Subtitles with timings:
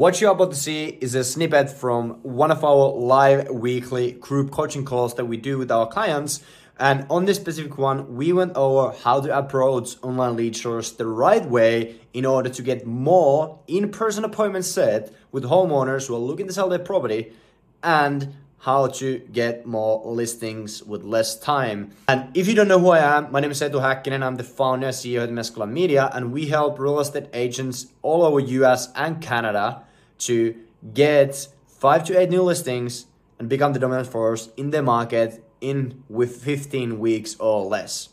[0.00, 4.50] What you're about to see is a snippet from one of our live weekly group
[4.50, 6.42] coaching calls that we do with our clients.
[6.78, 11.06] And on this specific one, we went over how to approach online lead source the
[11.06, 16.18] right way in order to get more in person appointments set with homeowners who are
[16.18, 17.34] looking to sell their property
[17.82, 21.90] and how to get more listings with less time.
[22.08, 24.22] And if you don't know who I am, my name is Eetu Häkkinen.
[24.22, 28.22] I'm the founder and CEO at Meskula Media, and we help real estate agents all
[28.22, 29.84] over US and Canada
[30.20, 30.54] to
[30.94, 33.06] get five to eight new listings
[33.38, 38.10] and become the dominant force in the market in with 15 weeks or less.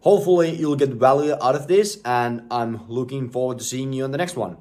[0.00, 4.12] Hopefully, you'll get value out of this, and I'm looking forward to seeing you on
[4.12, 4.56] the next one.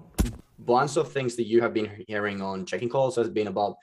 [0.58, 3.76] Bunch of things that you have been hearing on checking calls has been about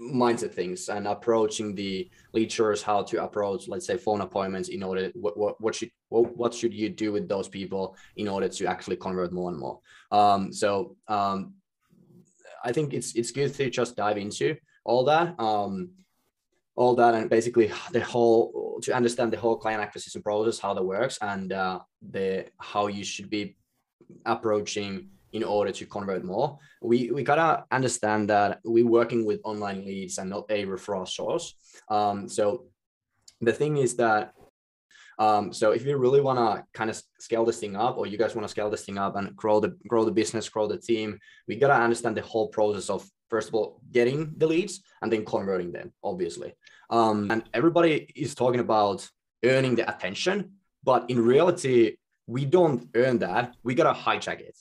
[0.00, 4.82] mindset things and approaching the lead source how to approach let's say phone appointments in
[4.82, 8.46] order what what, what should what, what should you do with those people in order
[8.46, 9.80] to actually convert more and more
[10.12, 11.54] um, so um,
[12.64, 15.90] i think it's it's good to just dive into all that um,
[16.76, 20.84] all that and basically the whole to understand the whole client acquisition process how that
[20.84, 23.56] works and uh, the how you should be
[24.24, 26.58] approaching in order to convert more.
[26.80, 31.54] We we gotta understand that we're working with online leads and not a referral source.
[31.88, 32.66] Um, so
[33.40, 34.32] the thing is that
[35.18, 38.18] um, so if you really want to kind of scale this thing up, or you
[38.18, 40.76] guys want to scale this thing up and grow the grow the business, grow the
[40.76, 45.10] team, we gotta understand the whole process of first of all getting the leads and
[45.10, 46.54] then converting them, obviously.
[46.90, 49.08] Um, and everybody is talking about
[49.44, 50.52] earning the attention,
[50.84, 53.54] but in reality, we don't earn that.
[53.62, 54.56] We gotta hijack it.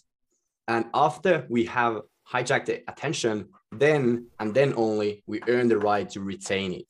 [0.68, 6.10] And after we have hijacked the attention, then and then only we earn the right
[6.12, 6.88] to retain it.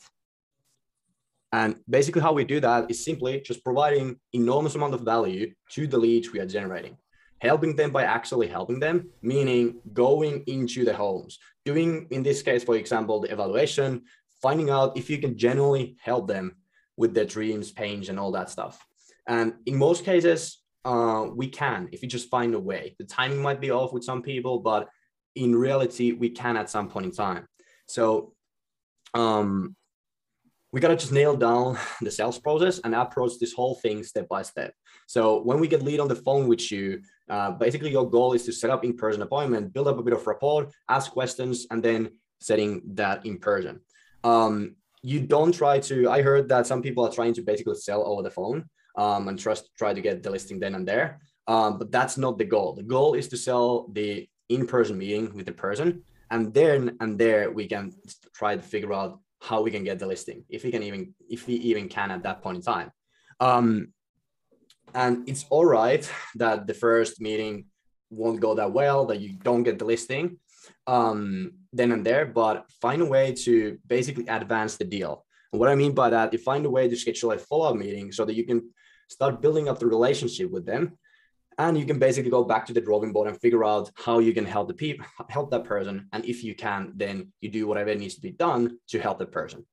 [1.52, 5.88] And basically how we do that is simply just providing enormous amount of value to
[5.88, 6.98] the leads we are generating.
[7.42, 12.64] Helping them by actually helping them, meaning going into the homes, doing, in this case,
[12.64, 14.04] for example, the evaluation,
[14.42, 16.56] finding out if you can genuinely help them
[16.98, 18.86] with their dreams, pains, and all that stuff.
[19.28, 22.96] And in most cases, uh, we can if you just find a way.
[23.00, 24.88] The timing might be off with some people, but
[25.36, 27.48] in reality, we can at some point in time.
[27.88, 28.34] So
[29.14, 29.76] um,
[30.76, 34.42] we gotta just nail down the sales process and approach this whole thing step by
[34.42, 34.74] step.
[35.08, 38.44] So when we get lead on the phone with you, uh, basically your goal is
[38.44, 42.10] to set up in-person appointment, build up a bit of rapport, ask questions, and then
[42.42, 43.80] setting that in person.
[44.26, 46.10] Um, you don't try to.
[46.10, 48.66] I heard that some people are trying to basically sell over the phone
[48.98, 51.22] um, and trust try to get the listing then and there.
[51.48, 52.74] Um, but that's not the goal.
[52.74, 57.50] The goal is to sell the in-person meeting with the person, and then and there
[57.50, 57.94] we can
[58.34, 61.48] try to figure out how we can get the listing if we can even if
[61.48, 62.90] we even can at that point in time.
[63.40, 63.94] Um,
[64.94, 66.04] and it's all right
[66.36, 67.66] that the first meeting
[68.10, 70.38] won't go that well, that you don't get the listing
[70.88, 75.26] um, then and there, but find a way to basically advance the deal.
[75.52, 78.12] And what I mean by that, you find a way to schedule a follow-up meeting
[78.12, 78.70] so that you can
[79.10, 80.98] start building up the relationship with them
[81.58, 84.34] and you can basically go back to the drawing board and figure out how you
[84.34, 86.08] can help the people help that person.
[86.12, 89.26] And if you can then you do whatever needs to be done to help the
[89.26, 89.66] person.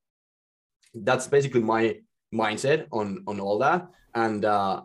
[0.95, 1.99] That's basically my
[2.35, 3.89] mindset on on all that.
[4.15, 4.83] And uh,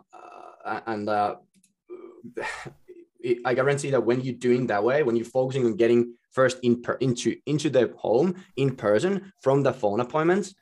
[0.64, 1.36] uh and uh
[3.44, 6.80] i guarantee that when you're doing that way when you're focusing on getting first in
[6.80, 10.54] per, into into the home in person from the phone appointments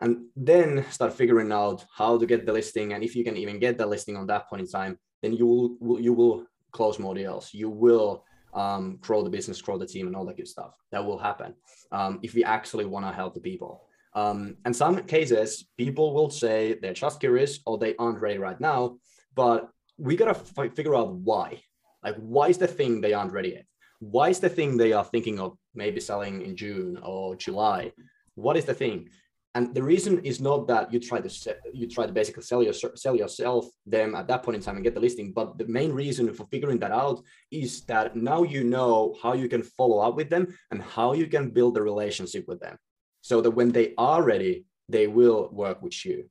[0.00, 2.92] and then start figuring out how to get the listing.
[2.92, 5.46] And if you can even get the listing on that point in time then you
[5.46, 7.54] will you will close more deals.
[7.54, 10.76] You will um, grow the business grow the team and all that good stuff.
[10.92, 11.54] That will happen
[11.90, 13.88] um, if we actually want to help the people.
[14.14, 18.98] Um, some cases people will say they're just curious or they aren't ready right now
[19.34, 21.60] but we gotta f- figure out why.
[22.02, 23.66] Like why is the thing they aren't ready yet?
[24.00, 27.92] Why is the thing they are thinking of maybe selling in june or july?
[28.34, 29.08] What is the thing
[29.54, 32.62] and the reason is not that you try to se- you try to basically sell
[32.62, 35.66] your sell yourself them at that point in time and get the listing but the
[35.66, 39.98] main reason for figuring that out is that now you know how you can follow
[39.98, 42.76] up with them and how you can build a relationship with them
[43.20, 46.28] so that when they are ready they will work with you.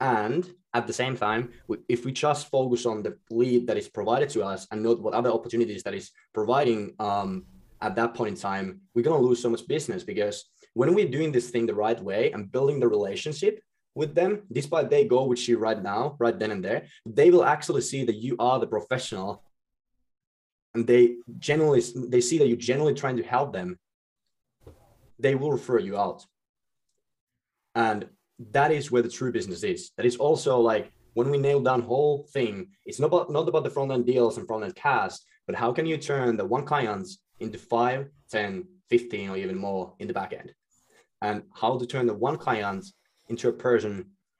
[0.00, 1.50] And at the same time
[1.88, 5.14] if we just focus on the lead that is provided to us and not what
[5.14, 7.44] other opportunities that is providing um,
[7.80, 11.32] at that point in time we're to lose so much business because when we're doing
[11.32, 13.60] this thing the right way and building the relationship
[13.94, 17.44] with them, despite they go with you right now, right then and there, they will
[17.44, 19.42] actually see that you are the professional.
[20.74, 23.78] And they generally they see that you're generally trying to help them.
[25.20, 26.26] They will refer you out.
[27.76, 28.08] And
[28.50, 29.92] that is where the true business is.
[29.96, 33.64] That is also like when we nail down whole thing it's not about not about
[33.64, 36.64] the front end deals and front end cast but how can you turn the one
[36.64, 40.52] clients into 5 10 15 or even more in the back end
[41.24, 42.84] and how to turn the one client
[43.28, 43.92] into a person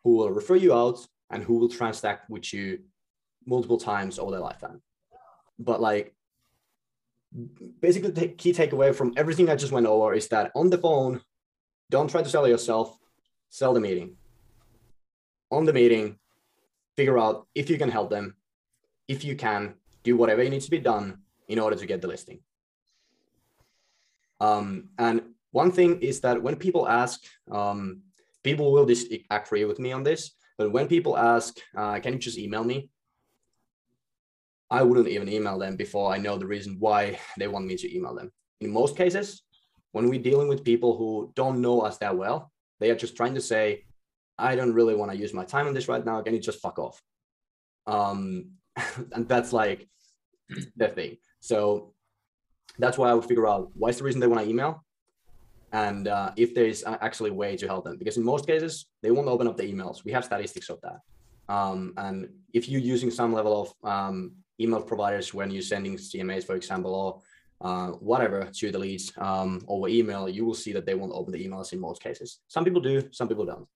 [0.02, 0.98] who will refer you out
[1.30, 2.78] and who will transact with you
[3.46, 4.80] multiple times over their lifetime.
[5.58, 6.14] But like
[7.80, 11.20] basically the key takeaway from everything i just went over is that on the phone
[11.90, 12.96] don't try to sell yourself.
[13.50, 14.16] Sell the meeting.
[15.50, 16.18] On the meeting
[16.96, 18.36] figure out if you can help them.
[19.08, 22.40] If you can do whatever needs to be done in order to get the listing.
[24.40, 25.22] Um, and
[25.54, 27.20] one thing is that when people ask
[27.50, 28.02] um,
[28.42, 32.38] people will disagree with me on this but when people ask uh, can you just
[32.38, 32.88] email me
[34.70, 37.96] i wouldn't even email them before i know the reason why they want me to
[37.96, 38.30] email them
[38.60, 39.42] in most cases
[39.92, 42.50] when we're dealing with people who don't know us that well
[42.80, 43.84] they are just trying to say
[44.38, 46.20] I don't really want to use my time on this right now.
[46.22, 47.00] Can you just fuck off?
[47.86, 48.52] Um,
[49.12, 49.88] and that's like
[50.76, 51.18] the thing.
[51.40, 51.94] So
[52.78, 54.84] that's why I would figure out what's the reason they want to email,
[55.74, 57.96] and uh, if there is actually a way to help them.
[57.98, 60.04] Because in most cases, they won't open up the emails.
[60.04, 61.00] We have statistics of that.
[61.52, 66.44] Um, and if you're using some level of um, email providers when you're sending CMAs,
[66.44, 67.20] for example, or
[67.68, 71.32] uh, whatever to the leads um, over email, you will see that they won't open
[71.32, 72.38] the emails in most cases.
[72.46, 73.66] Some people do, some people don't.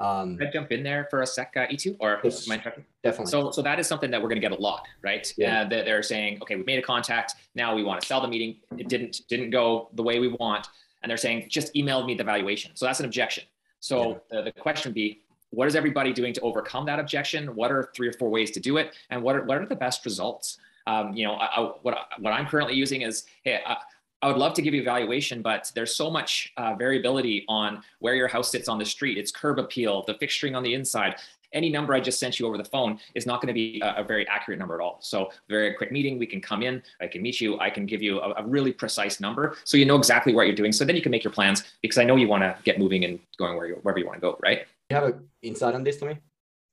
[0.00, 3.26] Um, Can I jump in there for a sec, uh, Eetu, or yes, definitely.
[3.26, 5.32] So, so that is something that we're going to get a lot, right?
[5.38, 5.60] Yeah.
[5.60, 7.34] Uh, they're saying, okay, we made a contact.
[7.54, 8.56] Now we want to sell the meeting.
[8.76, 10.66] It didn't didn't go the way we want,
[11.04, 12.72] and they're saying just email me the valuation.
[12.74, 13.44] So that's an objection.
[13.80, 14.38] So yeah.
[14.38, 15.20] the, the question would be,
[15.50, 17.54] what is everybody doing to overcome that objection?
[17.54, 19.76] What are three or four ways to do it, and what are what are the
[19.76, 20.58] best results?
[20.86, 23.76] Um, you know, I, I, what what I'm currently using is, hey, I,
[24.24, 28.14] I would love to give you evaluation, but there's so much uh, variability on where
[28.14, 31.16] your house sits on the street, its curb appeal, the fixturing on the inside.
[31.52, 33.96] Any number I just sent you over the phone is not going to be a,
[33.96, 34.96] a, very accurate number at all.
[35.02, 38.00] So, very quick meeting, we can come in, I can meet you, I can give
[38.00, 40.72] you a, a really precise number, so you know exactly what you're doing.
[40.72, 43.04] So then you can make your plans because I know you want to get moving
[43.04, 44.66] and going where you, wherever you want to go, right?
[44.88, 46.18] You have an insight on this to me?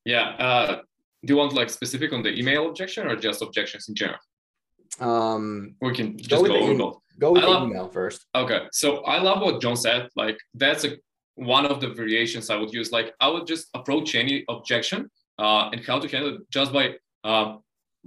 [0.06, 0.30] Yeah.
[0.40, 0.82] Uh,
[1.26, 4.20] do you want like specific on the email objection or just objections in general?
[5.02, 7.02] Um, we can just go, go both.
[7.22, 8.26] Go with love, email first.
[8.34, 10.10] Okay, so I love what John said.
[10.16, 10.98] Like that's a
[11.36, 12.92] one of the variations I would use.
[12.92, 16.96] Like I would just approach any objection uh, and how to handle it just by
[17.24, 17.58] uh,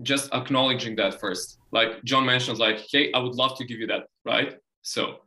[0.03, 1.59] just acknowledging that first.
[1.71, 4.57] Like John mentioned, like, hey, I would love to give you that, right?
[4.83, 5.19] So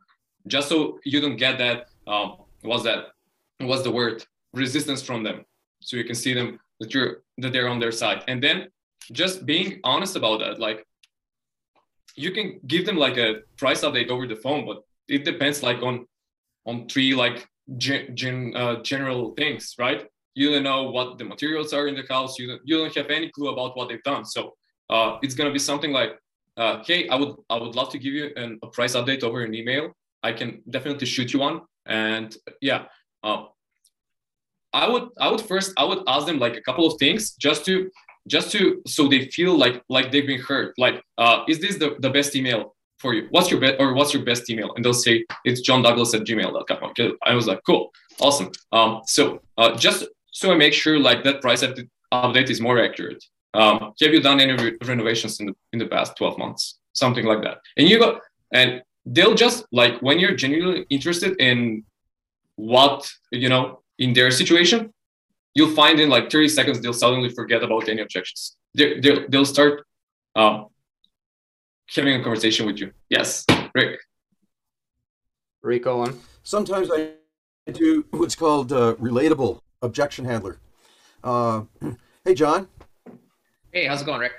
[0.46, 3.06] just so you don't get that, um, what's that?
[3.58, 4.22] What's the word?
[4.52, 5.44] Resistance from them,
[5.80, 8.68] so you can see them that you're that they're on their side, and then
[9.12, 10.86] just being honest about that, like
[12.18, 14.78] you can give them like a price update over the phone, but
[15.08, 16.06] it depends like on
[16.66, 20.06] on three like gen, gen uh, general things, right?
[20.34, 22.38] You don't know what the materials are in the house.
[22.38, 24.24] You don't, you don't have any clue about what they've done.
[24.24, 24.54] So
[24.90, 26.12] uh, it's gonna be something like,
[26.56, 29.42] uh, hey, I would I would love to give you an, a price update over
[29.42, 29.92] an email.
[30.22, 31.60] I can definitely shoot you one.
[31.86, 32.86] And yeah,
[33.22, 33.44] uh,
[34.72, 37.64] I would I would first I would ask them like a couple of things just
[37.66, 37.90] to
[38.26, 41.96] just to so they feel like like they've been heard like uh, is this the,
[42.00, 43.28] the best email for you?
[43.30, 44.72] What's your best or what's your best email?
[44.74, 47.92] And they'll say it's john douglas at gmail.com okay i was like cool.
[48.20, 48.50] Awesome.
[48.72, 53.24] Um, so uh, just so i make sure like that price update is more accurate.
[53.54, 56.78] Um, have you done any re- renovations in the in the past 12 months?
[56.92, 57.58] Something like that.
[57.76, 58.20] And you go
[58.52, 61.84] and they'll just like when you're genuinely interested in
[62.56, 64.92] what you know in their situation
[65.54, 68.56] you'll find in like 30 seconds they'll suddenly forget about any objections.
[68.74, 69.84] they they'll, they'll start
[70.36, 70.66] um,
[71.94, 72.92] having a conversation with you.
[73.08, 74.00] Yes, Rick.
[75.62, 76.18] Rico on.
[76.42, 77.12] Sometimes I
[77.72, 80.58] do what's called uh, relatable objection handler.
[81.22, 81.62] Uh,
[82.24, 82.68] hey, John.
[83.72, 84.32] Hey, how's it going, Rick?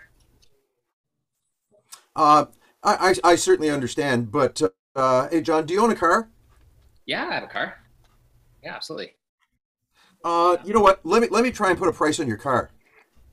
[2.16, 2.46] Uh,
[2.84, 4.62] I, I, I certainly understand, but
[4.96, 6.30] uh, hey, John, do you own a car?
[7.06, 7.75] Yeah, I have a car.
[8.63, 9.13] Yeah, absolutely.
[10.24, 11.00] Uh, you know what?
[11.06, 12.72] Let me let me try and put a price on your car.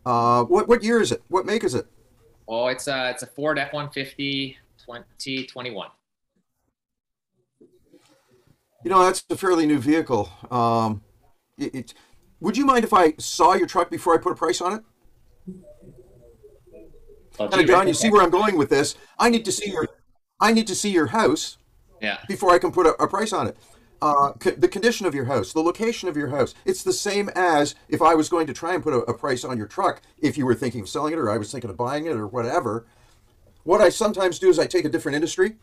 [0.04, 1.22] Uh, what what year is it?
[1.28, 1.86] What make is it?
[2.46, 5.88] Oh, it's a it's a Ford F one fifty 2021.
[8.84, 10.30] You know that's a fairly new vehicle.
[10.50, 11.02] Um,
[11.58, 11.94] it, it,
[12.38, 14.82] would you mind if I saw your truck before I put a price on it?
[17.38, 18.94] Oh, John, you see where I'm going with this.
[19.18, 19.88] I need to see your
[20.40, 21.58] I need to see your house.
[22.00, 22.18] Yeah.
[22.28, 23.56] Before I can put a, a price on it
[24.02, 26.54] uh, co- the condition of your house, the location of your house.
[26.64, 29.44] It's the same as if I was going to try and put a, a, price
[29.44, 31.76] on your truck, if you were thinking of selling it or I was thinking of
[31.76, 32.86] buying it or whatever.
[33.64, 35.56] What I sometimes do is I take a different industry,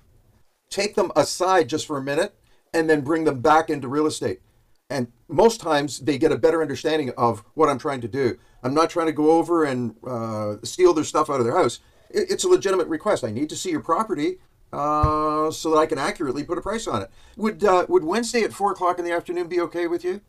[0.69, 2.35] take them aside just for a minute,
[2.73, 4.41] and then bring them back into real estate.
[4.89, 8.37] And most times they get a better understanding of what I'm trying to do.
[8.61, 11.79] I'm not trying to go over and uh, steal their stuff out of their house.
[12.09, 13.23] it, it's a legitimate request.
[13.23, 14.39] I need to see your property
[14.73, 17.11] uh, so that I can accurately put a price on it.
[17.37, 20.19] Would uh, would Wednesday at four o'clock in the afternoon be okay with you?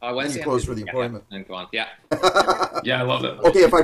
[0.00, 0.40] Uh, Wednesday.
[0.40, 1.24] You close for the yeah, appointment.
[1.30, 1.68] Yeah, and go on.
[1.72, 1.88] Yeah.
[2.84, 3.38] Yeah, I love it.
[3.44, 3.82] Okay, if I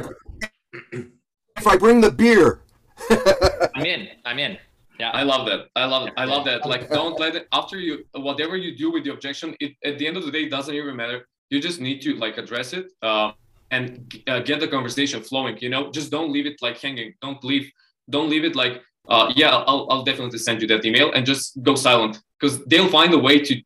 [1.56, 2.62] if I bring the beer,
[3.76, 4.08] I'm in.
[4.24, 4.58] I'm in.
[4.98, 5.10] Yeah.
[5.10, 5.68] I love that.
[5.76, 6.66] I love I love that.
[6.66, 10.06] Like don't let it after you whatever you do with the objection, it at the
[10.06, 11.28] end of the day it doesn't even matter.
[11.50, 13.32] You just need to like address it uh,
[13.70, 15.56] and uh, get the conversation flowing.
[15.58, 17.14] You know, just don't leave it like hanging.
[17.22, 17.70] Don't leave
[18.10, 21.62] don't leave it like uh, yeah, I'll I'll definitely send you that email and just
[21.62, 23.62] go silent because they'll find a way to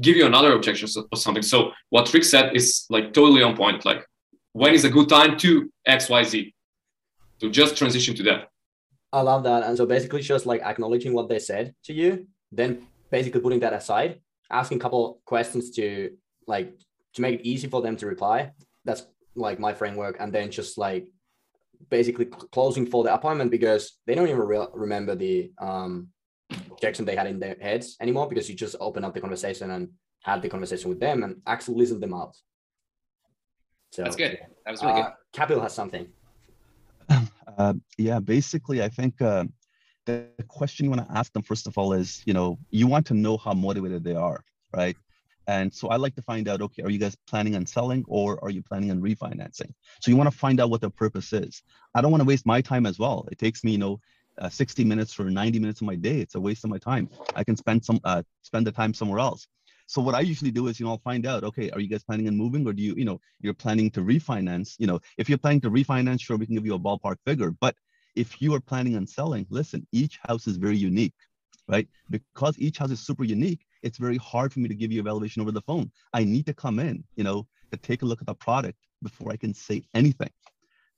[0.00, 1.42] give you another objection or something.
[1.42, 3.84] So what Rick said is like totally on point.
[3.84, 4.06] Like
[4.52, 6.54] when is a good time to X Y Z
[7.40, 8.48] to just transition to that.
[9.12, 9.62] I love that.
[9.64, 13.72] And so basically just like acknowledging what they said to you, then basically putting that
[13.72, 16.10] aside, asking a couple questions to
[16.46, 16.78] like
[17.14, 18.52] to make it easy for them to reply.
[18.84, 20.16] That's like my framework.
[20.20, 21.06] And then just like
[21.90, 26.08] basically cl- closing for the appointment because they don't even re- remember the um
[26.70, 29.88] objection they had in their heads anymore because you just open up the conversation and
[30.22, 32.36] had the conversation with them and actually listen them out.
[33.92, 34.38] So That's good.
[34.64, 36.08] That was really uh, Kapil has something.
[37.58, 39.44] Uh, yeah, basically, I think uh,
[40.04, 43.06] the question you want to ask them first of all is, you know, you want
[43.06, 44.94] to know how motivated they are, right?
[45.46, 48.42] And so I like to find out, okay, are you guys planning on selling or
[48.42, 49.72] are you planning on refinancing?
[50.00, 51.62] So you want to find out what their purpose is.
[51.94, 53.28] I don't want to waste my time as well.
[53.30, 54.00] It takes me, you know,
[54.38, 56.18] uh, 60 minutes or 90 minutes of my day.
[56.20, 57.08] It's a waste of my time.
[57.34, 59.46] I can spend some uh, spend the time somewhere else.
[59.86, 62.02] So what I usually do is, you know, I'll find out, okay, are you guys
[62.02, 64.74] planning on moving or do you, you know, you're planning to refinance?
[64.78, 67.52] You know, if you're planning to refinance, sure, we can give you a ballpark figure.
[67.52, 67.76] But
[68.16, 71.14] if you are planning on selling, listen, each house is very unique,
[71.68, 71.88] right?
[72.10, 75.04] Because each house is super unique, it's very hard for me to give you a
[75.04, 75.90] valuation over the phone.
[76.12, 79.32] I need to come in, you know, to take a look at the product before
[79.32, 80.30] I can say anything.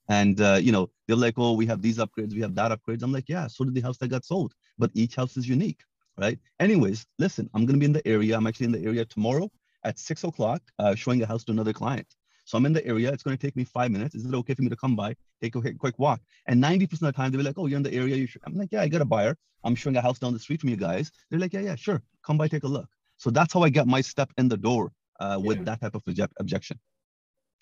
[0.07, 3.03] And uh, you know, they're like, oh, we have these upgrades, we have that upgrades.
[3.03, 5.81] I'm like, yeah, so did the house that got sold, but each house is unique,
[6.17, 6.39] right?
[6.59, 8.35] Anyways, listen, I'm gonna be in the area.
[8.35, 9.49] I'm actually in the area tomorrow
[9.83, 12.07] at six o'clock, uh, showing a house to another client.
[12.49, 13.11] So I'm in the area.
[13.11, 14.15] It's going to take me five minutes.
[14.15, 16.19] Is it okay for me to come by, take a quick, walk?
[16.47, 18.15] And 90% of the time, they'll be like, oh, you're in the area.
[18.15, 18.41] You should.
[18.43, 19.37] I'm like, yeah, I got a buyer.
[19.63, 21.11] I'm showing a house down the street from you guys.
[21.29, 22.01] They're like, yeah, yeah, sure.
[22.25, 22.87] Come by, take a look.
[23.17, 25.63] So that's how I get my step in the door uh, with Yeah.
[25.65, 26.79] that type of object- objection.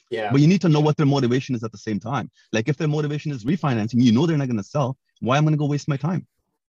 [0.09, 0.31] Yeah.
[0.31, 2.31] But you need to know what their motivation is at the same time.
[2.53, 4.95] Like if their motivation is refinancing, you know they're not going to sell.
[5.19, 6.25] Why am I going to go waste my time?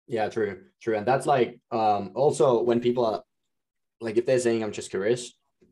[0.07, 0.97] Yeah, true, true.
[0.97, 3.21] And that's like um also when people are
[4.01, 5.21] like if they're saying I'm just curious,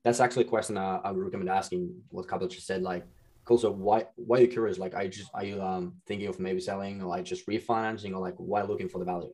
[0.05, 3.05] that's actually a question I, I would recommend asking what Kapil just said, like,
[3.43, 4.77] cool, so why why are you curious?
[4.77, 8.13] Like are you just are you um thinking of maybe selling or like just refinancing
[8.13, 9.33] or like why looking for the value?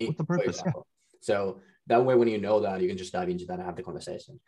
[0.00, 0.60] What's the purpose?
[0.66, 0.72] Yeah.
[1.20, 3.76] So that way when you know that you can just dive into that and have
[3.76, 4.40] the conversation.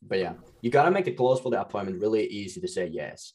[0.00, 3.34] But yeah, you gotta make the close for the appointment really easy to say yes.